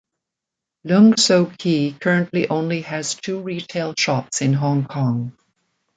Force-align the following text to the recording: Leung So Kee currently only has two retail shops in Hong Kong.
Leung 0.83 1.15
So 1.19 1.45
Kee 1.59 1.95
currently 2.01 2.47
only 2.49 2.81
has 2.81 3.13
two 3.13 3.39
retail 3.39 3.93
shops 3.95 4.41
in 4.41 4.53
Hong 4.53 4.85
Kong. 4.87 5.37